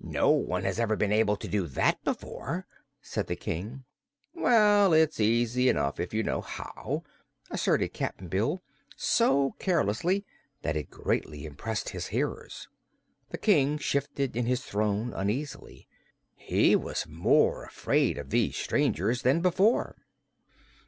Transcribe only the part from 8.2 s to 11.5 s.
Bill, so carelessly that it greatly